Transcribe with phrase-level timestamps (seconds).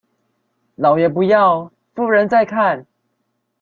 [0.77, 2.87] 老爺不要夫人在看